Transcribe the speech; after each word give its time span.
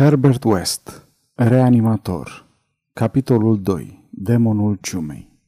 Herbert 0.00 0.44
West 0.44 1.08
Reanimator 1.34 2.46
Capitolul 2.92 3.62
2 3.62 4.08
Demonul 4.10 4.78
ciumei 4.80 5.38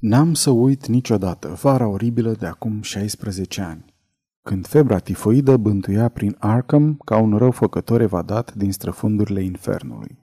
N-am 0.00 0.34
să 0.34 0.50
uit 0.50 0.86
niciodată 0.86 1.48
vara 1.48 1.86
oribilă 1.86 2.32
de 2.32 2.46
acum 2.46 2.82
16 2.82 3.60
ani, 3.60 3.94
când 4.42 4.66
febra 4.66 4.98
tifoidă 4.98 5.56
bântuia 5.56 6.08
prin 6.08 6.36
Arkham 6.38 7.00
ca 7.04 7.16
un 7.16 7.36
răufăcător 7.36 8.00
evadat 8.00 8.54
din 8.54 8.72
străfundurile 8.72 9.42
infernului. 9.42 10.18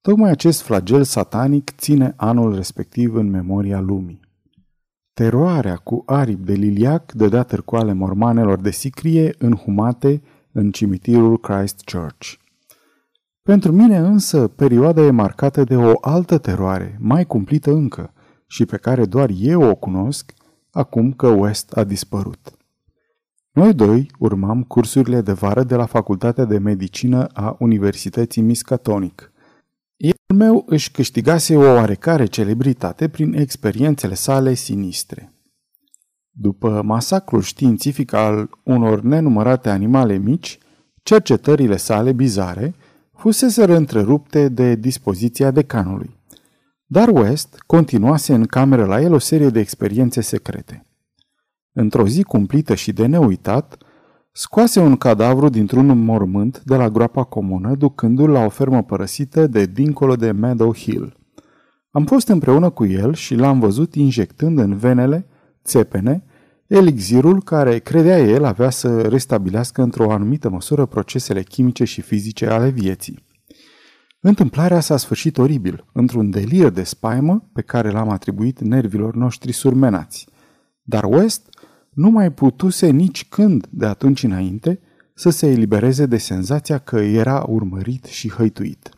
Tocmai 0.00 0.30
acest 0.30 0.60
flagel 0.62 1.02
satanic 1.02 1.70
ține 1.70 2.14
anul 2.16 2.54
respectiv 2.54 3.14
în 3.14 3.30
memoria 3.30 3.80
lumii. 3.80 4.20
Teroarea 5.12 5.76
cu 5.76 6.02
aripi 6.06 6.44
de 6.44 6.52
liliac 6.52 7.12
dădea 7.12 7.42
târcoale 7.42 7.92
mormanelor 7.92 8.60
de 8.60 8.70
sicrie 8.70 9.34
înhumate 9.38 10.22
în 10.58 10.70
cimitirul 10.70 11.38
Christ 11.38 11.80
Church. 11.92 12.32
Pentru 13.42 13.72
mine 13.72 13.96
însă 13.96 14.48
perioada 14.48 15.02
e 15.02 15.10
marcată 15.10 15.64
de 15.64 15.76
o 15.76 15.92
altă 16.00 16.38
teroare, 16.38 16.96
mai 17.00 17.26
cumplită 17.26 17.70
încă, 17.70 18.12
și 18.46 18.64
pe 18.64 18.76
care 18.76 19.04
doar 19.04 19.30
eu 19.38 19.62
o 19.62 19.74
cunosc 19.74 20.32
acum 20.70 21.12
că 21.12 21.28
West 21.28 21.72
a 21.72 21.84
dispărut. 21.84 22.56
Noi 23.52 23.74
doi 23.74 24.10
urmam 24.18 24.62
cursurile 24.62 25.20
de 25.20 25.32
vară 25.32 25.62
de 25.62 25.74
la 25.74 25.86
Facultatea 25.86 26.44
de 26.44 26.58
Medicină 26.58 27.24
a 27.24 27.56
Universității 27.58 28.42
Miskatonic. 28.42 29.32
El 29.96 30.36
meu 30.36 30.64
își 30.66 30.90
câștigase 30.90 31.56
o 31.56 31.60
oarecare 31.60 32.26
celebritate 32.26 33.08
prin 33.08 33.32
experiențele 33.32 34.14
sale 34.14 34.54
sinistre. 34.54 35.32
După 36.40 36.82
masacrul 36.84 37.40
științific 37.40 38.12
al 38.12 38.50
unor 38.62 39.00
nenumărate 39.00 39.70
animale 39.70 40.16
mici, 40.16 40.58
cercetările 41.02 41.76
sale 41.76 42.12
bizare 42.12 42.74
fuseseră 43.12 43.76
întrerupte 43.76 44.48
de 44.48 44.74
dispoziția 44.74 45.50
decanului. 45.50 46.16
Dar 46.86 47.08
West 47.08 47.62
continuase 47.66 48.34
în 48.34 48.44
cameră 48.44 48.84
la 48.84 49.00
el 49.00 49.12
o 49.12 49.18
serie 49.18 49.48
de 49.48 49.60
experiențe 49.60 50.20
secrete. 50.20 50.86
Într-o 51.72 52.06
zi 52.06 52.22
cumplită 52.22 52.74
și 52.74 52.92
de 52.92 53.06
neuitat, 53.06 53.76
scoase 54.32 54.80
un 54.80 54.96
cadavru 54.96 55.48
dintr-un 55.48 55.98
mormânt 56.04 56.62
de 56.64 56.76
la 56.76 56.88
groapa 56.88 57.24
comună, 57.24 57.74
ducându-l 57.74 58.30
la 58.30 58.44
o 58.44 58.48
fermă 58.48 58.82
părăsită 58.82 59.46
de 59.46 59.66
dincolo 59.66 60.16
de 60.16 60.30
Meadow 60.30 60.74
Hill. 60.74 61.16
Am 61.90 62.04
fost 62.04 62.28
împreună 62.28 62.70
cu 62.70 62.84
el 62.86 63.14
și 63.14 63.34
l-am 63.34 63.60
văzut 63.60 63.94
injectând 63.94 64.58
în 64.58 64.76
venele, 64.76 65.26
țepene, 65.64 66.22
elixirul 66.68 67.42
care 67.42 67.78
credea 67.78 68.18
el 68.18 68.44
avea 68.44 68.70
să 68.70 69.00
restabilească 69.00 69.82
într-o 69.82 70.12
anumită 70.12 70.48
măsură 70.48 70.86
procesele 70.86 71.42
chimice 71.42 71.84
și 71.84 72.00
fizice 72.00 72.46
ale 72.46 72.68
vieții. 72.68 73.26
Întâmplarea 74.20 74.80
s-a 74.80 74.96
sfârșit 74.96 75.38
oribil, 75.38 75.84
într-un 75.92 76.30
delir 76.30 76.68
de 76.68 76.82
spaimă 76.82 77.50
pe 77.52 77.62
care 77.62 77.90
l-am 77.90 78.08
atribuit 78.08 78.60
nervilor 78.60 79.14
noștri 79.14 79.52
surmenați. 79.52 80.26
Dar 80.82 81.04
West 81.04 81.48
nu 81.90 82.10
mai 82.10 82.32
putuse 82.32 82.90
nici 82.90 83.28
când, 83.28 83.66
de 83.70 83.86
atunci 83.86 84.22
înainte, 84.22 84.80
să 85.14 85.30
se 85.30 85.46
elibereze 85.46 86.06
de 86.06 86.16
senzația 86.16 86.78
că 86.78 86.98
era 86.98 87.44
urmărit 87.48 88.04
și 88.04 88.30
hăituit. 88.30 88.90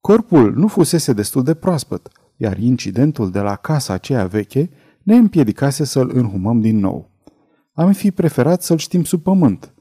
Corpul 0.00 0.54
nu 0.54 0.68
fusese 0.68 1.12
destul 1.12 1.42
de 1.42 1.54
proaspăt, 1.54 2.08
iar 2.36 2.58
incidentul 2.58 3.30
de 3.30 3.40
la 3.40 3.56
casa 3.56 3.92
aceea 3.92 4.26
veche 4.26 4.70
ne 5.04 5.16
împiedicase 5.16 5.84
să-l 5.84 6.10
înhumăm 6.14 6.60
din 6.60 6.78
nou. 6.78 7.10
Am 7.72 7.92
fi 7.92 8.10
preferat 8.10 8.62
să-l 8.62 8.78
știm 8.78 9.04
sub 9.04 9.22
pământ. 9.22 9.74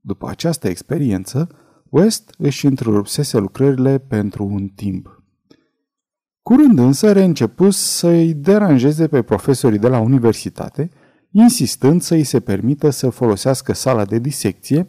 După 0.00 0.28
această 0.28 0.68
experiență, 0.68 1.48
West 1.88 2.34
își 2.38 2.66
întrerupsese 2.66 3.38
lucrările 3.38 3.98
pentru 3.98 4.44
un 4.44 4.68
timp. 4.68 5.22
Curând 6.42 6.78
însă 6.78 7.12
reînceput 7.12 7.72
să-i 7.72 8.34
deranjeze 8.34 9.08
pe 9.08 9.22
profesorii 9.22 9.78
de 9.78 9.88
la 9.88 9.98
universitate, 9.98 10.90
insistând 11.30 12.02
să-i 12.02 12.24
se 12.24 12.40
permită 12.40 12.90
să 12.90 13.10
folosească 13.10 13.72
sala 13.72 14.04
de 14.04 14.18
disecție 14.18 14.88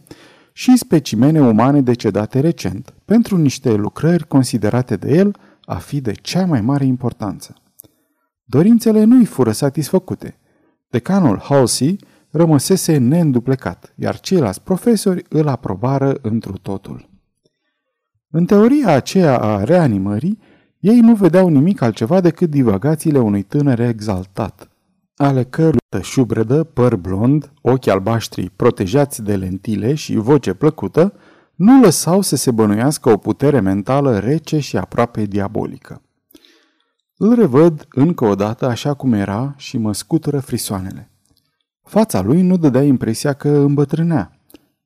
și 0.54 0.78
specimene 0.78 1.42
umane 1.42 1.82
decedate 1.82 2.40
recent, 2.40 2.94
pentru 3.06 3.38
niște 3.38 3.74
lucrări 3.74 4.28
considerate 4.28 4.96
de 4.96 5.16
el 5.16 5.36
a 5.66 5.76
fi 5.76 6.02
de 6.02 6.12
cea 6.12 6.46
mai 6.46 6.62
mare 6.62 6.86
importanță. 6.86 7.61
Dorințele 8.52 9.04
nu-i 9.04 9.26
fură 9.26 9.52
satisfăcute. 9.52 10.38
Decanul 10.90 11.40
Halsey 11.40 12.00
rămăsese 12.30 12.98
neînduplecat, 12.98 13.94
iar 13.96 14.20
ceilalți 14.20 14.62
profesori 14.62 15.24
îl 15.30 15.48
aprobară 15.48 16.18
întru 16.22 16.58
totul. 16.58 17.10
În 18.30 18.46
teoria 18.46 18.88
aceea 18.88 19.40
a 19.40 19.64
reanimării, 19.64 20.40
ei 20.80 21.00
nu 21.00 21.16
vedeau 21.16 21.48
nimic 21.48 21.82
altceva 21.82 22.22
decât 22.22 22.50
divagațiile 22.50 23.20
unui 23.20 23.42
tânăr 23.42 23.80
exaltat, 23.80 24.70
ale 25.16 25.44
cărui 25.44 25.80
șubredă, 26.02 26.64
păr 26.64 26.96
blond, 26.96 27.52
ochi 27.62 27.88
albaștri 27.88 28.50
protejați 28.50 29.24
de 29.24 29.36
lentile 29.36 29.94
și 29.94 30.16
voce 30.16 30.54
plăcută, 30.54 31.14
nu 31.56 31.82
lăsau 31.82 32.22
să 32.22 32.36
se 32.36 32.52
bănuiască 32.52 33.10
o 33.10 33.18
putere 33.18 33.60
mentală 33.60 34.20
rece 34.20 34.60
și 34.60 34.78
aproape 34.78 35.26
diabolică. 35.26 36.02
Îl 37.24 37.36
revăd 37.36 37.88
încă 37.90 38.26
o 38.26 38.36
dată 38.36 38.66
așa 38.66 38.94
cum 38.94 39.14
era 39.14 39.54
și 39.58 39.78
mă 39.78 39.94
scutură 39.94 40.40
frisoanele. 40.40 41.12
Fața 41.84 42.22
lui 42.22 42.42
nu 42.42 42.58
dădea 42.58 42.84
impresia 42.84 43.34
că 43.34 43.50
îmbătrânea, 43.50 44.40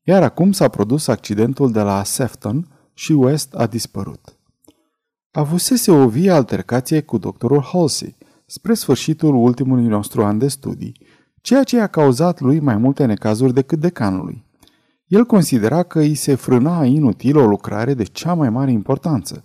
iar 0.03 0.23
acum 0.23 0.51
s-a 0.51 0.67
produs 0.67 1.07
accidentul 1.07 1.71
de 1.71 1.81
la 1.81 2.03
Sefton 2.03 2.67
și 2.93 3.11
West 3.11 3.53
a 3.53 3.65
dispărut. 3.65 4.37
Avusese 5.31 5.91
o 5.91 6.07
vie 6.07 6.31
altercație 6.31 7.01
cu 7.01 7.17
doctorul 7.17 7.61
Halsey, 7.61 8.15
spre 8.45 8.73
sfârșitul 8.73 9.35
ultimului 9.35 9.87
nostru 9.87 10.23
an 10.23 10.37
de 10.37 10.47
studii, 10.47 10.97
ceea 11.41 11.63
ce 11.63 11.79
a 11.79 11.87
cauzat 11.87 12.39
lui 12.39 12.59
mai 12.59 12.77
multe 12.77 13.05
necazuri 13.05 13.53
decât 13.53 13.79
decanului. 13.79 14.45
El 15.07 15.25
considera 15.25 15.83
că 15.83 15.99
îi 15.99 16.15
se 16.15 16.35
frâna 16.35 16.85
inutil 16.85 17.37
o 17.37 17.47
lucrare 17.47 17.93
de 17.93 18.03
cea 18.03 18.33
mai 18.33 18.49
mare 18.49 18.71
importanță. 18.71 19.44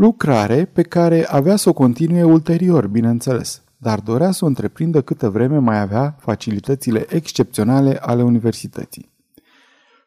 Lucrare 0.00 0.64
pe 0.64 0.82
care 0.82 1.26
avea 1.28 1.56
să 1.56 1.68
o 1.68 1.72
continue 1.72 2.22
ulterior, 2.22 2.86
bineînțeles, 2.86 3.62
dar 3.76 4.00
dorea 4.00 4.30
să 4.30 4.44
o 4.44 4.48
întreprindă 4.48 5.00
câtă 5.00 5.30
vreme 5.30 5.58
mai 5.58 5.80
avea 5.80 6.16
facilitățile 6.18 7.06
excepționale 7.08 7.98
ale 8.00 8.22
universității. 8.22 9.10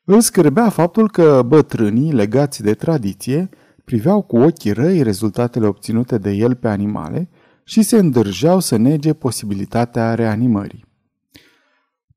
Îl 0.03 0.21
scârbea 0.21 0.69
faptul 0.69 1.09
că 1.09 1.41
bătrânii, 1.45 2.13
legați 2.13 2.63
de 2.63 2.73
tradiție, 2.73 3.49
priveau 3.85 4.21
cu 4.21 4.37
ochii 4.37 4.71
răi 4.71 5.01
rezultatele 5.01 5.65
obținute 5.65 6.17
de 6.17 6.31
el 6.31 6.55
pe 6.55 6.67
animale 6.67 7.29
și 7.63 7.81
se 7.81 7.97
îndârjeau 7.97 8.59
să 8.59 8.77
nege 8.77 9.13
posibilitatea 9.13 10.15
reanimării. 10.15 10.85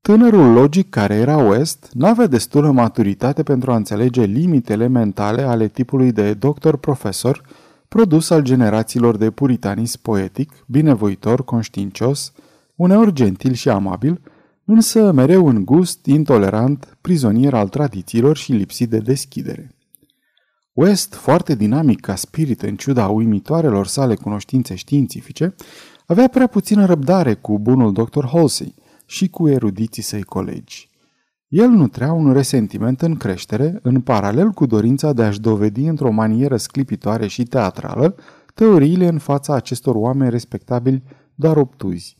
Tânărul 0.01 0.51
logic 0.51 0.89
care 0.89 1.15
era 1.15 1.37
West 1.37 1.89
n-avea 1.93 2.27
destulă 2.27 2.71
maturitate 2.71 3.43
pentru 3.43 3.71
a 3.71 3.75
înțelege 3.75 4.23
limitele 4.23 4.87
mentale 4.87 5.41
ale 5.41 5.67
tipului 5.67 6.11
de 6.11 6.33
doctor-profesor 6.33 7.65
produs 7.87 8.29
al 8.29 8.41
generațiilor 8.41 9.17
de 9.17 9.31
puritanism 9.31 10.01
poetic, 10.01 10.65
binevoitor, 10.67 11.43
conștiincios, 11.43 12.33
uneori 12.75 13.13
gentil 13.13 13.53
și 13.53 13.69
amabil, 13.69 14.21
însă 14.65 15.11
mereu 15.11 15.47
îngust, 15.47 16.05
intolerant, 16.05 16.97
prizonier 17.01 17.53
al 17.53 17.67
tradițiilor 17.67 18.37
și 18.37 18.51
lipsit 18.51 18.89
de 18.89 18.97
deschidere. 18.97 19.71
West, 20.73 21.13
foarte 21.13 21.55
dinamic 21.55 21.99
ca 21.99 22.15
spirit 22.15 22.61
în 22.61 22.75
ciuda 22.75 23.07
uimitoarelor 23.07 23.87
sale 23.87 24.15
cunoștințe 24.15 24.75
științifice, 24.75 25.55
avea 26.05 26.27
prea 26.27 26.47
puțină 26.47 26.85
răbdare 26.85 27.33
cu 27.33 27.59
bunul 27.59 27.93
dr. 27.93 28.25
Halsey 28.25 28.75
și 29.05 29.29
cu 29.29 29.47
erudiții 29.47 30.03
săi 30.03 30.23
colegi. 30.23 30.89
El 31.47 31.69
nutrea 31.69 32.11
un 32.11 32.33
resentiment 32.33 33.01
în 33.01 33.15
creștere, 33.15 33.79
în 33.81 34.01
paralel 34.01 34.49
cu 34.49 34.65
dorința 34.65 35.13
de 35.13 35.23
a-și 35.23 35.39
dovedi 35.39 35.85
într-o 35.85 36.11
manieră 36.11 36.57
sclipitoare 36.57 37.27
și 37.27 37.43
teatrală 37.43 38.15
teoriile 38.53 39.07
în 39.07 39.17
fața 39.17 39.53
acestor 39.53 39.95
oameni 39.95 40.29
respectabili, 40.29 41.03
dar 41.35 41.57
obtuzi. 41.57 42.17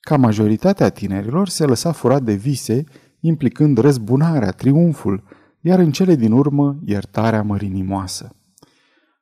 Ca 0.00 0.16
majoritatea 0.16 0.88
tinerilor 0.88 1.48
se 1.48 1.64
lăsa 1.64 1.92
furat 1.92 2.22
de 2.22 2.32
vise, 2.32 2.84
implicând 3.20 3.78
răzbunarea, 3.78 4.50
triumful, 4.50 5.22
iar 5.60 5.78
în 5.78 5.90
cele 5.90 6.14
din 6.14 6.32
urmă 6.32 6.78
iertarea 6.84 7.42
mărinimoasă. 7.42 8.36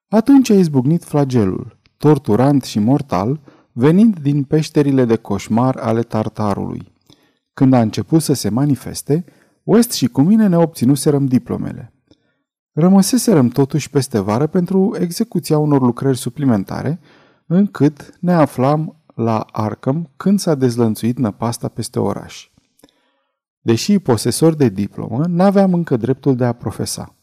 Atunci 0.09 0.51
a 0.51 0.55
izbucnit 0.55 1.05
flagelul, 1.05 1.79
torturant 1.97 2.65
și 2.65 2.79
mortal, 2.79 3.41
venind 3.73 4.19
din 4.19 4.43
peșterile 4.43 5.05
de 5.05 5.17
coșmar 5.17 5.77
ale 5.77 6.03
tartarului. 6.03 6.96
Când 7.57 7.73
a 7.73 7.81
început 7.81 8.23
să 8.23 8.33
se 8.33 8.49
manifeste, 8.49 9.25
West 9.63 9.93
și 9.93 10.07
cu 10.07 10.21
mine 10.21 10.47
ne 10.47 10.57
obținuserăm 10.57 11.27
diplomele. 11.27 11.93
Rămăseserăm 12.73 13.49
totuși 13.49 13.91
peste 13.91 14.19
vară 14.19 14.47
pentru 14.47 14.97
execuția 15.01 15.59
unor 15.59 15.81
lucrări 15.81 16.17
suplimentare, 16.17 17.01
încât 17.47 18.19
ne 18.21 18.33
aflam 18.33 19.03
la 19.15 19.39
Arkham 19.53 20.11
când 20.17 20.39
s-a 20.39 20.55
dezlănțuit 20.55 21.19
năpasta 21.19 21.69
peste 21.69 21.99
oraș. 21.99 22.51
Deși 23.61 23.99
posesor 23.99 24.55
de 24.55 24.69
diplomă, 24.69 25.25
n-aveam 25.29 25.75
încă 25.75 25.97
dreptul 25.97 26.37
de 26.37 26.45
a 26.45 26.53
profesa. 26.53 27.15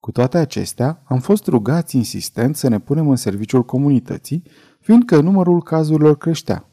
Cu 0.00 0.10
toate 0.10 0.38
acestea, 0.38 1.02
am 1.04 1.18
fost 1.18 1.46
rugați 1.46 1.96
insistent 1.96 2.56
să 2.56 2.68
ne 2.68 2.78
punem 2.78 3.08
în 3.08 3.16
serviciul 3.16 3.64
comunității, 3.64 4.42
fiindcă 4.80 5.20
numărul 5.20 5.62
cazurilor 5.62 6.16
creștea. 6.16 6.68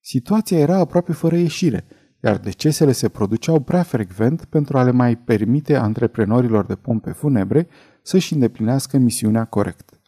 Situația 0.00 0.58
era 0.58 0.76
aproape 0.78 1.12
fără 1.12 1.36
ieșire, 1.36 1.86
iar 2.26 2.38
decesele 2.38 2.92
se 2.92 3.08
produceau 3.08 3.60
prea 3.60 3.82
frecvent 3.82 4.44
pentru 4.44 4.78
a 4.78 4.82
le 4.82 4.90
mai 4.90 5.16
permite 5.16 5.76
antreprenorilor 5.76 6.64
de 6.64 6.74
pompe 6.74 7.10
funebre 7.10 7.68
să-și 8.02 8.32
îndeplinească 8.32 8.98
misiunea 8.98 9.44
corect. 9.44 10.00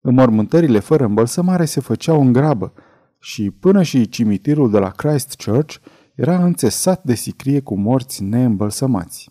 Înmormântările 0.00 0.78
fără 0.78 1.04
îmbălsămare 1.04 1.64
se 1.64 1.80
făceau 1.80 2.20
în 2.20 2.32
grabă 2.32 2.72
și 3.18 3.50
până 3.50 3.82
și 3.82 4.08
cimitirul 4.08 4.70
de 4.70 4.78
la 4.78 4.90
Christchurch 4.90 5.76
era 6.14 6.44
înțesat 6.44 7.04
de 7.04 7.14
sicrie 7.14 7.60
cu 7.60 7.78
morți 7.78 8.22
neîmbălsămați. 8.22 9.30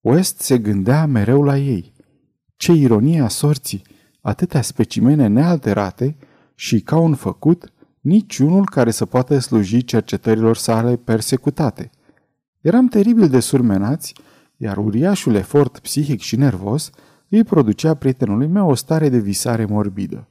West 0.00 0.40
se 0.40 0.58
gândea 0.58 1.06
mereu 1.06 1.42
la 1.42 1.58
ei. 1.58 1.92
Ce 2.56 2.72
ironie 2.72 3.20
a 3.20 3.28
sorții! 3.28 3.82
Atâtea 4.20 4.62
specimene 4.62 5.26
nealterate 5.26 6.16
și, 6.54 6.80
ca 6.80 6.98
un 6.98 7.14
făcut, 7.14 7.72
niciunul 8.00 8.64
care 8.64 8.90
să 8.90 9.06
poată 9.06 9.38
sluji 9.38 9.84
cercetărilor 9.84 10.56
sale 10.56 10.96
persecutate. 10.96 11.90
Eram 12.60 12.86
teribil 12.86 13.28
de 13.28 13.40
surmenați, 13.40 14.14
iar 14.56 14.76
uriașul 14.76 15.34
efort 15.34 15.78
psihic 15.78 16.20
și 16.20 16.36
nervos 16.36 16.90
îi 17.28 17.44
producea 17.44 17.94
prietenului 17.94 18.46
meu 18.46 18.68
o 18.68 18.74
stare 18.74 19.08
de 19.08 19.18
visare 19.18 19.64
morbidă. 19.64 20.28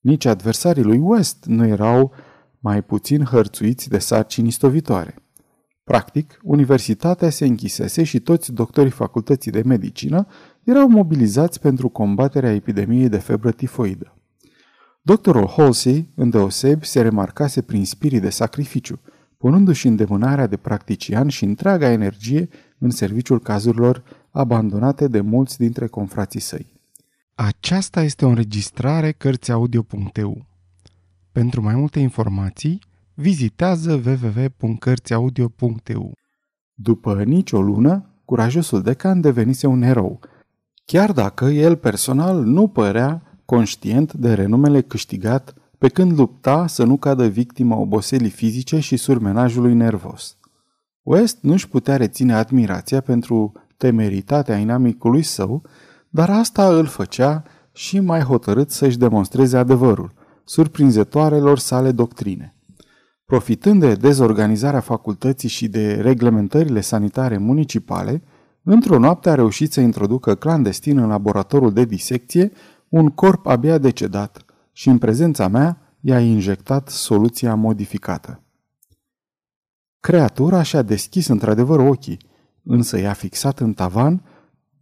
Nici 0.00 0.24
adversarii 0.24 0.82
lui 0.82 0.98
West 0.98 1.44
nu 1.44 1.66
erau 1.66 2.12
mai 2.58 2.82
puțin 2.82 3.24
hărțuiți 3.24 3.88
de 3.88 3.98
sarcini 3.98 4.50
stovitoare. 4.50 5.14
Practic, 5.84 6.40
universitatea 6.42 7.30
se 7.30 7.46
închisese 7.46 8.02
și 8.02 8.20
toți 8.20 8.52
doctorii 8.52 8.90
facultății 8.90 9.50
de 9.50 9.62
medicină 9.64 10.26
erau 10.64 10.88
mobilizați 10.88 11.60
pentru 11.60 11.88
combaterea 11.88 12.54
epidemiei 12.54 13.08
de 13.08 13.18
febră 13.18 13.50
tifoidă. 13.50 14.16
Doctorul 15.04 15.48
Halsey, 15.48 16.08
îndeosebi, 16.14 16.86
se 16.86 17.00
remarcase 17.00 17.62
prin 17.62 17.84
spirit 17.84 18.20
de 18.20 18.30
sacrificiu, 18.30 19.00
punându-și 19.36 19.86
îndemânarea 19.86 20.46
de 20.46 20.56
practician 20.56 21.28
și 21.28 21.44
întreaga 21.44 21.90
energie 21.90 22.48
în 22.78 22.90
serviciul 22.90 23.40
cazurilor 23.40 24.02
abandonate 24.30 25.08
de 25.08 25.20
mulți 25.20 25.58
dintre 25.58 25.86
confrații 25.86 26.40
săi. 26.40 26.72
Aceasta 27.34 28.02
este 28.02 28.24
o 28.24 28.28
înregistrare 28.28 29.12
Cărțiaudio.eu. 29.12 30.46
Pentru 31.32 31.62
mai 31.62 31.74
multe 31.74 32.00
informații, 32.00 32.80
vizitează 33.14 34.02
www.cărțiaudio.eu. 34.04 36.12
După 36.74 37.22
nicio 37.22 37.62
lună, 37.62 38.10
curajosul 38.24 38.82
decan 38.82 39.20
devenise 39.20 39.66
un 39.66 39.82
erou, 39.82 40.20
chiar 40.84 41.12
dacă 41.12 41.44
el 41.44 41.76
personal 41.76 42.44
nu 42.44 42.68
părea 42.68 43.31
conștient 43.52 44.12
de 44.12 44.34
renumele 44.34 44.80
câștigat 44.80 45.54
pe 45.78 45.88
când 45.88 46.18
lupta 46.18 46.66
să 46.66 46.84
nu 46.84 46.96
cadă 46.96 47.26
victima 47.26 47.76
oboselii 47.76 48.30
fizice 48.30 48.78
și 48.78 48.96
surmenajului 48.96 49.74
nervos. 49.74 50.36
West 51.02 51.38
nu-și 51.40 51.68
putea 51.68 51.96
reține 51.96 52.34
admirația 52.34 53.00
pentru 53.00 53.52
temeritatea 53.76 54.56
inamicului 54.56 55.22
său, 55.22 55.62
dar 56.08 56.30
asta 56.30 56.76
îl 56.76 56.86
făcea 56.86 57.42
și 57.72 58.00
mai 58.00 58.20
hotărât 58.20 58.70
să-și 58.70 58.98
demonstreze 58.98 59.56
adevărul, 59.56 60.12
surprinzătoarelor 60.44 61.58
sale 61.58 61.92
doctrine. 61.92 62.54
Profitând 63.24 63.80
de 63.80 63.94
dezorganizarea 63.94 64.80
facultății 64.80 65.48
și 65.48 65.68
de 65.68 65.94
reglementările 65.94 66.80
sanitare 66.80 67.38
municipale, 67.38 68.22
într-o 68.62 68.98
noapte 68.98 69.30
a 69.30 69.34
reușit 69.34 69.72
să 69.72 69.80
introducă 69.80 70.34
clandestin 70.34 70.98
în 70.98 71.08
laboratorul 71.08 71.72
de 71.72 71.84
disecție 71.84 72.52
un 72.92 73.08
corp 73.08 73.46
abia 73.46 73.78
decedat 73.78 74.44
și 74.72 74.88
în 74.88 74.98
prezența 74.98 75.48
mea 75.48 75.96
i-a 76.00 76.20
injectat 76.20 76.88
soluția 76.88 77.54
modificată. 77.54 78.42
Creatura 80.00 80.62
și-a 80.62 80.82
deschis 80.82 81.26
într-adevăr 81.26 81.78
ochii, 81.78 82.18
însă 82.62 82.98
i-a 82.98 83.12
fixat 83.12 83.58
în 83.58 83.72
tavan 83.72 84.22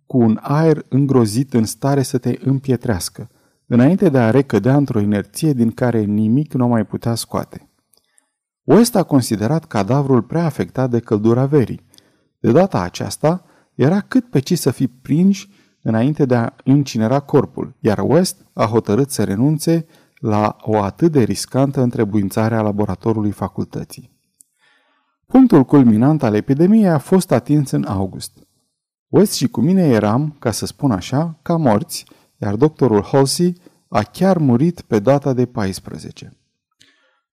cu 0.07 0.19
un 0.19 0.39
aer 0.43 0.85
îngrozit 0.89 1.55
în 1.55 1.65
stare 1.65 2.03
să 2.03 2.19
te 2.19 2.39
împietrească, 2.41 3.31
înainte 3.67 4.09
de 4.09 4.19
a 4.19 4.31
recădea 4.31 4.77
într-o 4.77 5.01
inerție 5.01 5.53
din 5.53 5.71
care 5.71 6.01
nimic 6.01 6.53
nu 6.53 6.65
o 6.65 6.69
mai 6.69 6.87
putea 6.87 7.15
scoate. 7.15 7.69
West 8.63 8.95
a 8.95 9.03
considerat 9.03 9.65
cadavrul 9.65 10.23
prea 10.23 10.45
afectat 10.45 10.91
de 10.91 11.01
căldura 11.01 11.47
verii. 11.47 11.85
De 12.39 12.53
data 12.53 12.81
aceasta, 12.81 13.45
era 13.75 14.01
cât 14.01 14.31
pe 14.31 14.39
ci 14.39 14.59
să 14.59 14.71
fi 14.71 14.89
prinși 14.89 15.49
înainte 15.83 16.25
de 16.25 16.35
a 16.35 16.55
incinera 16.65 17.21
corpul, 17.21 17.75
iar 17.81 17.99
West 17.99 18.37
a 18.53 18.65
hotărât 18.65 19.11
să 19.11 19.25
renunțe 19.25 19.87
la 20.15 20.57
o 20.61 20.83
atât 20.83 21.13
de 21.13 21.23
riscantă 21.23 21.81
întrebuințare 21.81 22.57
a 22.57 22.63
laboratorului 22.63 23.31
facultății. 23.31 24.19
Punctul 25.27 25.65
culminant 25.65 26.23
al 26.23 26.35
epidemiei 26.35 26.89
a 26.89 26.99
fost 26.99 27.31
atins 27.31 27.71
în 27.71 27.85
august. 27.85 28.33
West 29.09 29.33
și 29.33 29.49
cu 29.49 29.61
mine 29.61 29.83
eram, 29.83 30.37
ca 30.39 30.51
să 30.51 30.67
spun 30.67 30.91
așa, 30.91 31.39
ca 31.43 31.57
morți, 31.57 32.05
iar 32.37 32.55
doctorul 32.55 33.03
Halsey 33.03 33.57
a 33.89 34.03
chiar 34.03 34.39
murit 34.39 34.81
pe 34.81 34.99
data 34.99 35.33
de 35.33 35.47
14. 35.47 36.33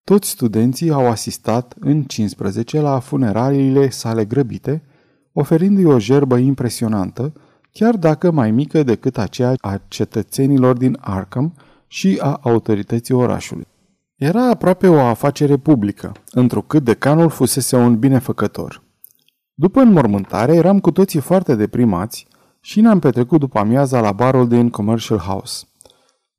Toți 0.04 0.30
studenții 0.30 0.92
au 0.92 1.10
asistat 1.10 1.76
în 1.80 2.04
15 2.04 2.80
la 2.82 3.00
funeraliile 3.00 3.90
sale 3.90 4.26
grăbite, 4.26 4.84
oferindu-i 5.34 5.86
o 5.86 5.98
gerbă 5.98 6.38
impresionantă, 6.38 7.34
chiar 7.72 7.96
dacă 7.96 8.32
mai 8.32 8.52
mică 8.52 8.84
decât 8.84 9.18
aceea 9.18 9.54
a 9.62 9.82
cetățenilor 9.88 10.78
din 10.78 10.98
Arkham 11.02 11.54
și 11.88 12.18
a 12.22 12.40
autorității 12.42 13.14
orașului. 13.14 13.68
Era 14.16 14.50
aproape 14.50 14.88
o 14.88 15.00
afacere 15.00 15.58
publică, 15.58 16.12
întrucât 16.32 16.84
decanul 16.84 17.30
fusese 17.30 17.76
un 17.76 18.00
binefăcător. 18.00 18.84
După 19.54 19.80
înmormântare, 19.80 20.56
eram 20.56 20.80
cu 20.80 20.92
toții 20.92 21.20
foarte 21.20 21.56
deprimați 21.56 22.28
și 22.60 22.82
ne-am 22.82 23.00
petrecut 23.00 23.40
după 23.40 23.60
amiaza 23.60 24.00
la 24.00 24.12
barul 24.12 24.48
din 24.48 24.70
Commercial 24.70 25.20
House. 25.20 25.66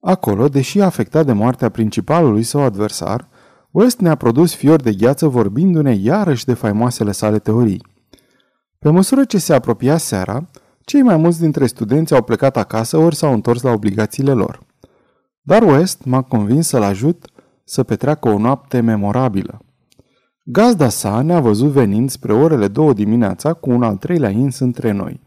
Acolo, 0.01 0.49
deși 0.49 0.81
afectat 0.81 1.27
de 1.27 1.33
moartea 1.33 1.69
principalului 1.69 2.43
său 2.43 2.61
adversar, 2.61 3.29
West 3.71 4.01
ne-a 4.01 4.15
produs 4.15 4.55
fiori 4.55 4.83
de 4.83 4.93
gheață 4.93 5.27
vorbindu-ne 5.27 5.95
iarăși 5.95 6.45
de 6.45 6.55
faimoasele 6.55 7.13
sale 7.13 7.39
teorii. 7.39 7.87
Pe 8.79 8.91
măsură 8.91 9.25
ce 9.25 9.39
se 9.39 9.55
apropia 9.55 9.97
seara, 9.97 10.51
cei 10.89 11.03
mai 11.03 11.17
mulți 11.17 11.41
dintre 11.41 11.67
studenți 11.67 12.15
au 12.15 12.23
plecat 12.23 12.57
acasă 12.57 12.97
ori 12.97 13.15
s-au 13.15 13.33
întors 13.33 13.63
la 13.63 13.71
obligațiile 13.71 14.33
lor. 14.33 14.61
Dar 15.41 15.63
West 15.63 16.05
m-a 16.05 16.23
convins 16.23 16.69
să-l 16.69 16.83
ajut 16.83 17.27
să 17.65 17.83
petreacă 17.83 18.29
o 18.29 18.39
noapte 18.39 18.81
memorabilă. 18.81 19.61
Gazda 20.45 20.89
sa 20.89 21.23
ne-a 21.23 21.41
văzut 21.41 21.71
venind 21.71 22.11
spre 22.11 22.33
orele 22.33 22.69
două 22.69 22.93
dimineața 22.93 23.53
cu 23.53 23.71
un 23.71 23.83
al 23.83 23.97
treilea 23.97 24.31
ins 24.31 24.59
între 24.59 24.91
noi. 24.91 25.21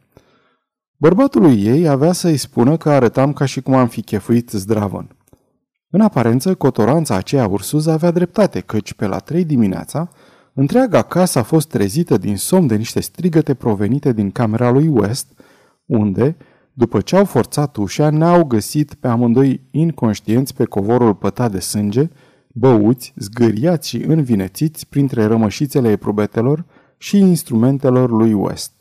Bărbatul 0.97 1.57
ei 1.57 1.87
avea 1.87 2.11
să-i 2.11 2.37
spună 2.37 2.77
că 2.77 2.89
arătam 2.89 3.33
ca 3.33 3.45
și 3.45 3.61
cum 3.61 3.73
am 3.73 3.87
fi 3.87 4.01
chefuit 4.01 4.49
zdravăn. 4.49 5.15
În 5.89 6.01
aparență, 6.01 6.55
cotoranța 6.55 7.15
aceea 7.15 7.47
ursuză 7.47 7.91
avea 7.91 8.11
dreptate, 8.11 8.59
căci 8.59 8.93
pe 8.93 9.07
la 9.07 9.17
trei 9.17 9.43
dimineața, 9.43 10.09
întreaga 10.53 11.01
casă 11.01 11.39
a 11.39 11.43
fost 11.43 11.67
trezită 11.67 12.17
din 12.17 12.37
somn 12.37 12.67
de 12.67 12.75
niște 12.75 12.99
strigăte 12.99 13.53
provenite 13.53 14.13
din 14.13 14.31
camera 14.31 14.69
lui 14.69 14.87
West, 14.87 15.27
unde, 15.85 16.35
după 16.73 17.01
ce 17.01 17.15
au 17.15 17.25
forțat 17.25 17.75
ușa, 17.75 18.09
ne-au 18.09 18.43
găsit 18.43 18.93
pe 18.93 19.07
amândoi 19.07 19.61
inconștienți 19.71 20.55
pe 20.55 20.65
covorul 20.65 21.15
pătat 21.15 21.51
de 21.51 21.59
sânge, 21.59 22.09
băuți, 22.47 23.13
zgâriați 23.15 23.87
și 23.87 23.97
învinețiți 23.97 24.87
printre 24.87 25.25
rămășițele 25.25 25.89
eprobetelor 25.91 26.65
și 26.97 27.17
instrumentelor 27.17 28.09
lui 28.09 28.33
West. 28.33 28.71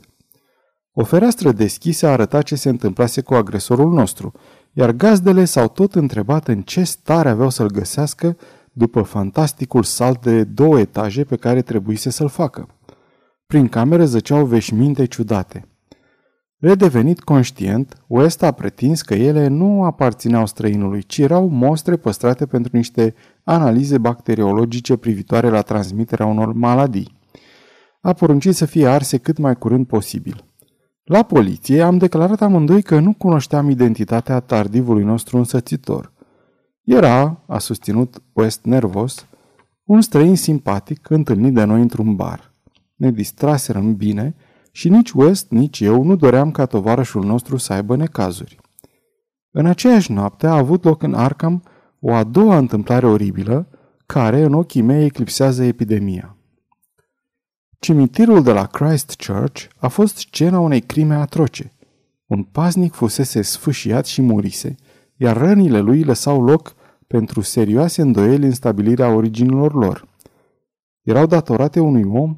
O 0.92 1.04
fereastră 1.04 1.52
deschisă 1.52 2.06
arăta 2.06 2.42
ce 2.42 2.54
se 2.54 2.68
întâmplase 2.68 3.20
cu 3.20 3.34
agresorul 3.34 3.92
nostru, 3.92 4.32
iar 4.72 4.90
gazdele 4.90 5.44
s-au 5.44 5.68
tot 5.68 5.94
întrebat 5.94 6.48
în 6.48 6.62
ce 6.62 6.82
stare 6.82 7.28
aveau 7.28 7.50
să-l 7.50 7.70
găsească 7.70 8.36
după 8.80 9.02
fantasticul 9.02 9.82
salt 9.82 10.22
de 10.22 10.44
două 10.44 10.78
etaje 10.78 11.25
pe 11.25 11.37
care 11.37 11.62
trebuise 11.62 12.10
să-l 12.10 12.28
facă. 12.28 12.68
Prin 13.46 13.68
cameră 13.68 14.04
zăceau 14.04 14.44
veșminte 14.44 15.04
ciudate. 15.04 15.68
Redevenit 16.58 17.20
conștient, 17.20 18.02
West 18.06 18.42
a 18.42 18.50
pretins 18.50 19.02
că 19.02 19.14
ele 19.14 19.46
nu 19.46 19.84
aparțineau 19.84 20.46
străinului, 20.46 21.02
ci 21.02 21.18
erau 21.18 21.49
mostre 21.49 21.96
păstrate 21.96 22.46
pentru 22.46 22.76
niște 22.76 23.14
analize 23.44 23.99
bacteriologice 23.99 24.96
privitoare 24.96 25.49
la 25.49 25.60
transmiterea 25.60 26.26
unor 26.26 26.52
maladii. 26.52 27.18
A 28.00 28.12
poruncit 28.12 28.54
să 28.54 28.64
fie 28.64 28.87
arse 28.87 29.16
cât 29.18 29.38
mai 29.38 29.56
curând 29.56 29.87
posibil. 29.87 30.44
La 31.04 31.22
poliție 31.22 31.82
am 31.82 31.99
declarat 31.99 32.40
amândoi 32.40 32.82
că 32.82 32.99
nu 33.00 33.12
cunoșteam 33.12 33.70
identitatea 33.70 34.40
tardivului 34.40 35.04
nostru 35.04 35.37
însățitor. 35.37 36.12
Era, 36.84 37.42
a 37.46 37.58
susținut 37.58 38.22
West 38.32 38.64
nervos, 38.64 39.26
un 39.84 40.00
străin 40.00 40.37
simpatic 40.37 41.10
întâlnit 41.10 41.54
de 41.54 41.64
noi 41.64 41.80
într-un 41.80 42.16
bar. 42.16 42.52
ne 42.94 43.10
distraserăm 43.10 43.96
bine 43.96 44.34
și 44.72 44.88
nici 44.88 45.10
West, 45.10 45.50
nici 45.50 45.80
eu 45.80 46.02
nu 46.02 46.16
doream 46.16 46.50
ca 46.50 46.66
tovarășul 46.66 47.25
nostru 47.25 47.56
să 47.56 47.72
aibă 47.72 47.96
necazuri. 47.96 48.58
În 49.50 49.66
aceeași 49.66 50.12
noapte 50.12 50.46
a 50.46 50.56
avut 50.56 50.84
loc 50.84 51.02
în 51.02 51.14
Arkham 51.14 51.62
o 52.00 52.14
a 52.14 52.25
doua 52.25 52.56
întâmplare 52.56 53.06
oribilă, 53.06 53.68
care 54.06 54.42
în 54.42 54.54
ochii 54.54 54.82
mei 54.82 55.04
eclipsează 55.04 55.62
epidemia. 55.64 56.37
Cimitirul 57.78 58.42
de 58.42 58.52
la 58.52 58.66
Christchurch 58.66 59.66
a 59.76 59.88
fost 59.88 60.16
scena 60.16 60.58
unei 60.58 60.80
crime 60.80 61.14
atroce. 61.14 61.72
Un 62.26 62.42
paznic 62.42 62.92
fusese 62.92 63.42
sfâșiat 63.42 64.06
și 64.06 64.22
murise, 64.22 64.75
iar 65.20 65.36
rănile 65.36 65.78
lui 65.78 66.02
lăsau 66.02 66.42
loc 66.42 66.74
pentru 67.06 67.40
serioase 67.40 68.02
îndoieli 68.02 68.44
în 68.44 68.52
stabilirea 68.52 69.08
originilor 69.08 69.74
lor. 69.74 70.08
Erau 71.02 71.26
datorate 71.26 71.80
unui 71.80 72.04
om? 72.04 72.36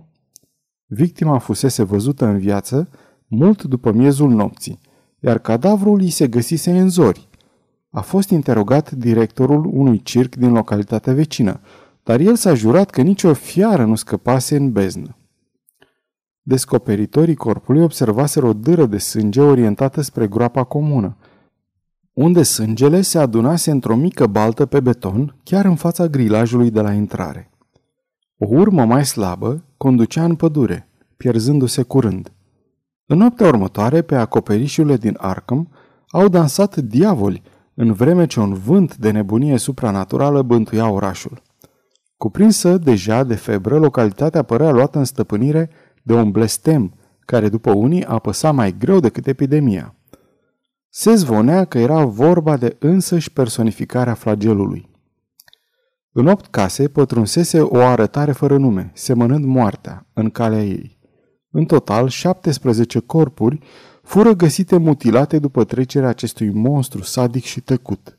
Victima 0.87 1.39
fusese 1.39 1.83
văzută 1.83 2.25
în 2.25 2.39
viață 2.39 2.89
mult 3.27 3.63
după 3.63 3.93
miezul 3.93 4.31
nopții, 4.31 4.81
iar 5.21 5.39
cadavrul 5.39 6.01
îi 6.01 6.11
se 6.11 6.29
găsise 6.29 6.79
în 6.79 6.89
zori. 6.89 7.29
A 7.91 8.01
fost 8.01 8.31
interogat 8.31 8.91
directorul 8.91 9.71
unui 9.73 10.03
circ 10.03 10.35
din 10.35 10.53
localitatea 10.53 11.13
vecină, 11.13 11.61
dar 12.03 12.21
el 12.21 12.37
s-a 12.37 12.55
jurat 12.55 12.91
că 12.91 13.03
nicio 13.03 13.33
fiară 13.33 13.85
nu 13.85 13.95
scăpase 13.95 14.57
în 14.57 14.73
beznă. 14.73 15.17
Descoperitorii 16.41 17.35
corpului 17.35 17.83
observaseră 17.83 18.47
o 18.47 18.53
dâră 18.53 18.87
de 18.87 18.99
sânge 18.99 19.41
orientată 19.41 20.01
spre 20.01 20.27
groapa 20.27 20.65
comună, 20.65 21.17
unde 22.13 22.43
sângele 22.43 23.01
se 23.01 23.19
adunase 23.19 23.71
într-o 23.71 23.97
mică 23.97 24.27
baltă 24.27 24.67
pe 24.67 24.81
beton, 24.81 25.37
chiar 25.45 25.65
în 25.65 25.75
fața 25.75 26.07
grilajului 26.07 26.71
de 26.71 26.81
la 26.81 26.93
intrare. 26.93 27.51
O 28.39 28.47
urmă 28.49 28.85
mai 28.85 29.05
slabă 29.07 29.65
conducea 29.77 30.25
în 30.25 30.35
pădure, 30.35 30.89
pierzându-se 31.17 31.83
curând. 31.83 32.33
În 33.07 33.19
noaptea 33.19 33.47
următoare, 33.47 34.03
pe 34.03 34.15
acoperișurile 34.15 34.97
din 34.97 35.17
Arkham, 35.19 35.69
au 36.09 36.29
dansat 36.29 36.77
diavoli, 36.77 37.43
în 37.75 37.93
vreme 37.93 38.27
ce 38.27 38.41
un 38.41 38.55
vânt 38.55 38.97
de 38.97 39.11
nebunie 39.11 39.57
supranaturală 39.57 40.43
bântuia 40.43 40.91
orașul. 40.91 41.43
Cuprinsă 42.17 42.79
deja 42.79 43.25
de 43.25 43.35
febră, 43.35 43.79
localitatea 43.79 44.43
părea 44.43 44.71
luată 44.71 44.99
în 44.99 45.05
stăpânire 45.05 45.71
de 46.03 46.15
un 46.15 46.31
blestem, 46.31 46.95
care 47.21 47.49
după 47.49 47.71
unii 47.71 48.05
apăsa 48.05 48.51
mai 48.51 48.77
greu 48.79 49.01
decât 49.01 49.27
epidemia. 49.27 49.95
Se 50.95 51.15
zvonea 51.15 51.65
că 51.65 51.79
era 51.79 52.05
vorba 52.05 52.57
de 52.57 52.77
însăși 52.79 53.33
personificarea 53.33 54.15
flagelului. 54.15 54.91
În 56.13 56.27
opt 56.27 56.47
case 56.47 56.89
pătrunsese 56.89 57.61
o 57.61 57.79
arătare 57.79 58.33
fără 58.33 58.57
nume, 58.57 58.91
semănând 58.95 59.45
moartea, 59.45 60.07
în 60.13 60.31
calea 60.31 60.63
ei. 60.65 60.99
În 61.51 61.65
total, 61.65 62.09
17 62.09 62.99
corpuri 62.99 63.59
fură 64.03 64.33
găsite 64.33 64.77
mutilate 64.77 65.39
după 65.39 65.65
trecerea 65.65 66.09
acestui 66.09 66.51
monstru 66.51 67.03
sadic 67.03 67.45
și 67.45 67.61
tăcut. 67.61 68.19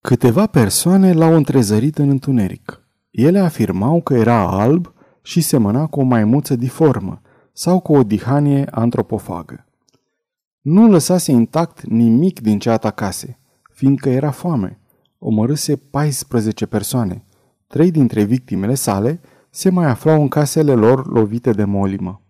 Câteva 0.00 0.46
persoane 0.46 1.12
l-au 1.12 1.34
întrezărit 1.34 1.98
în 1.98 2.08
întuneric. 2.08 2.86
Ele 3.10 3.38
afirmau 3.38 4.02
că 4.02 4.14
era 4.14 4.60
alb 4.60 4.92
și 5.22 5.40
semăna 5.40 5.86
cu 5.86 6.00
o 6.00 6.02
maimuță 6.02 6.56
diformă 6.56 7.20
sau 7.52 7.80
cu 7.80 7.92
o 7.92 8.02
dihanie 8.02 8.66
antropofagă. 8.70 9.62
Nu 10.70 10.88
lăsase 10.88 11.32
intact 11.32 11.86
nimic 11.86 12.40
din 12.40 12.58
ce 12.58 12.70
atacase, 12.70 13.38
fiindcă 13.72 14.08
era 14.08 14.30
foame. 14.30 14.80
Omărâse 15.18 15.76
14 15.76 16.66
persoane. 16.66 17.24
Trei 17.66 17.90
dintre 17.90 18.22
victimele 18.22 18.74
sale 18.74 19.20
se 19.50 19.70
mai 19.70 19.86
aflau 19.86 20.20
în 20.20 20.28
casele 20.28 20.74
lor 20.74 21.06
lovite 21.06 21.50
de 21.50 21.64
molimă. 21.64 22.22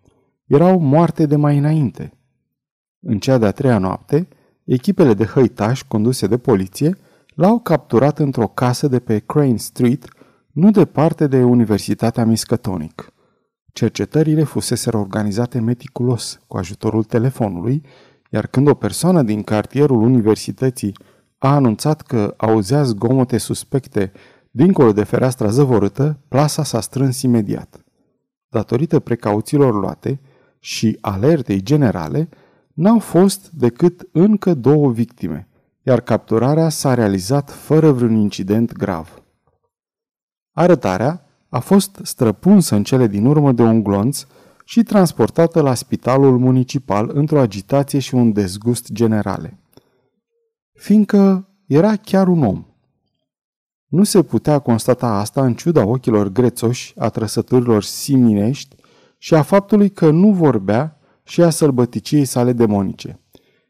Erau 0.45 0.79
moarte 0.79 1.25
de 1.25 1.35
mai 1.35 1.57
înainte. 1.57 2.13
În 2.99 3.19
cea 3.19 3.37
de-a 3.37 3.51
treia 3.51 3.77
noapte, 3.77 4.27
echipele 4.63 5.13
de 5.13 5.25
hăitași 5.25 5.87
conduse 5.87 6.27
de 6.27 6.37
poliție 6.37 6.97
l-au 7.35 7.59
capturat 7.59 8.19
într-o 8.19 8.47
casă 8.47 8.87
de 8.87 8.99
pe 8.99 9.19
Crane 9.19 9.57
Street, 9.57 10.07
nu 10.51 10.71
departe 10.71 11.27
de 11.27 11.43
Universitatea 11.43 12.25
Miskatonic. 12.25 13.13
Cercetările 13.73 14.43
fusese 14.43 14.89
organizate 14.97 15.59
meticulos 15.59 16.39
cu 16.47 16.57
ajutorul 16.57 17.03
telefonului, 17.03 17.83
iar 18.29 18.47
când 18.47 18.67
o 18.67 18.73
persoană 18.73 19.21
din 19.21 19.43
cartierul 19.43 20.01
universității 20.01 20.93
a 21.37 21.53
anunțat 21.53 22.01
că 22.01 22.33
auzea 22.37 22.83
zgomote 22.83 23.37
suspecte 23.37 24.11
dincolo 24.51 24.91
de 24.91 25.03
fereastra 25.03 25.49
zăvorâtă, 25.49 26.19
plasa 26.27 26.63
s-a 26.63 26.81
strâns 26.81 27.21
imediat. 27.21 27.83
Datorită 28.49 28.99
precauțiilor 28.99 29.73
luate 29.73 30.19
și 30.59 30.97
alertei 31.01 31.61
generale, 31.61 32.29
n-au 32.73 32.99
fost 32.99 33.49
decât 33.49 34.09
încă 34.11 34.53
două 34.53 34.91
victime, 34.91 35.47
iar 35.81 36.01
capturarea 36.01 36.69
s-a 36.69 36.93
realizat 36.93 37.51
fără 37.51 37.91
vreun 37.91 38.15
incident 38.15 38.71
grav. 38.71 39.23
Arătarea 40.51 41.25
a 41.49 41.59
fost 41.59 41.99
străpunsă 42.03 42.75
în 42.75 42.83
cele 42.83 43.07
din 43.07 43.25
urmă 43.25 43.51
de 43.51 43.61
un 43.61 43.83
glonț 43.83 44.25
și 44.69 44.83
transportată 44.83 45.61
la 45.61 45.73
spitalul 45.73 46.37
municipal 46.37 47.09
într-o 47.13 47.39
agitație 47.39 47.99
și 47.99 48.15
un 48.15 48.31
dezgust 48.31 48.91
generale. 48.91 49.59
Fiindcă 50.73 51.49
era 51.67 51.95
chiar 51.95 52.27
un 52.27 52.43
om. 52.43 52.65
Nu 53.87 54.03
se 54.03 54.23
putea 54.23 54.59
constata 54.59 55.07
asta 55.07 55.45
în 55.45 55.53
ciuda 55.53 55.85
ochilor 55.85 56.27
grețoși, 56.27 56.93
a 56.97 57.09
trăsăturilor 57.09 57.83
siminești 57.83 58.75
și 59.17 59.33
a 59.33 59.41
faptului 59.41 59.89
că 59.89 60.09
nu 60.09 60.31
vorbea 60.31 60.99
și 61.23 61.41
a 61.41 61.49
sălbăticiei 61.49 62.25
sale 62.25 62.53
demonice. 62.53 63.19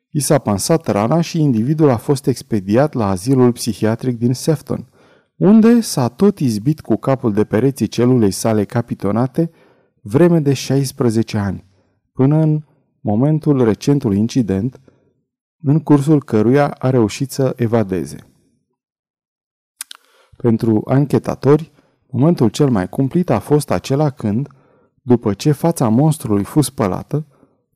I 0.09 0.19
s-a 0.19 0.37
pansat 0.37 0.87
rana 0.87 1.21
și 1.21 1.39
individul 1.39 1.89
a 1.89 1.97
fost 1.97 2.27
expediat 2.27 2.93
la 2.93 3.07
azilul 3.09 3.51
psihiatric 3.51 4.17
din 4.17 4.33
Sefton, 4.33 4.89
unde 5.35 5.81
s-a 5.81 6.07
tot 6.07 6.39
izbit 6.39 6.81
cu 6.81 6.95
capul 6.95 7.33
de 7.33 7.43
pereții 7.43 7.87
celulei 7.87 8.31
sale 8.31 8.65
capitonate 8.65 9.51
vreme 10.01 10.39
de 10.39 10.53
16 10.53 11.37
ani, 11.37 11.65
până 12.13 12.35
în 12.35 12.63
momentul 13.01 13.63
recentului 13.63 14.17
incident, 14.17 14.81
în 15.61 15.79
cursul 15.79 16.23
căruia 16.23 16.67
a 16.67 16.89
reușit 16.89 17.31
să 17.31 17.53
evadeze. 17.55 18.17
Pentru 20.37 20.81
anchetatori, 20.85 21.71
momentul 22.09 22.49
cel 22.49 22.69
mai 22.69 22.89
cumplit 22.89 23.29
a 23.29 23.39
fost 23.39 23.71
acela 23.71 24.09
când, 24.09 24.47
după 25.01 25.33
ce 25.33 25.51
fața 25.51 25.87
monstrului 25.87 26.43
fu 26.43 26.61
spălată, 26.61 27.27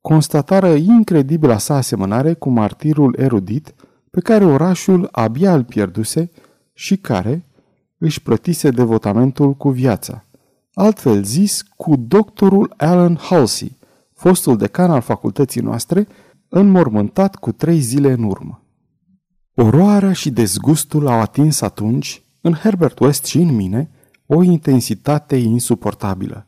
constatară 0.02 0.74
incredibila 0.74 1.58
sa 1.58 1.76
asemănare 1.76 2.34
cu 2.34 2.50
martirul 2.50 3.16
erudit 3.20 3.76
pe 4.12 4.20
care 4.20 4.46
orașul 4.46 5.10
abia 5.12 5.54
îl 5.54 5.64
pierduse 5.64 6.32
și 6.74 6.98
care 6.98 7.46
își 7.98 8.22
plătise 8.22 8.70
devotamentul 8.70 9.54
cu 9.54 9.70
viața. 9.70 10.26
Altfel 10.74 11.24
zis, 11.24 11.62
cu 11.62 11.96
doctorul 11.96 12.74
Alan 12.78 13.16
Halsey, 13.16 13.78
fostul 14.14 14.58
decan 14.58 14.92
al 14.92 15.02
facultății 15.02 15.62
noastre, 15.62 16.08
înmormântat 16.50 17.36
cu 17.36 17.52
trei 17.52 17.80
zile 17.80 18.12
în 18.12 18.24
urmă. 18.24 18.64
Oroarea 19.56 20.14
și 20.14 20.32
dezgustul 20.32 21.08
au 21.08 21.20
atins 21.20 21.62
atunci, 21.62 22.24
în 22.42 22.54
Herbert 22.54 23.00
West 23.00 23.26
și 23.26 23.38
în 23.38 23.56
mine, 23.56 23.92
o 24.26 24.44
intensitate 24.44 25.36
insuportabilă. 25.36 26.48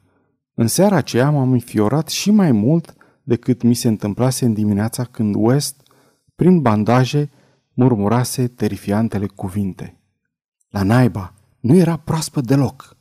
În 0.54 0.68
seara 0.68 0.96
aceea 0.96 1.30
m-am 1.30 1.52
înfiorat 1.52 2.10
și 2.10 2.32
mai 2.32 2.52
mult 2.52 2.96
decât 3.24 3.62
mi 3.62 3.74
se 3.74 3.88
întâmplase 3.88 4.46
în 4.46 4.54
dimineața 4.54 5.04
când 5.04 5.36
West, 5.38 5.82
prin 6.36 6.62
bandaje, 6.62 7.30
murmurase 7.74 8.48
terifiantele 8.48 9.26
cuvinte. 9.26 10.00
La 10.70 10.84
naiba, 10.84 11.34
nu 11.60 11.76
era 11.76 11.98
proaspăt 11.98 12.46
deloc. 12.46 12.95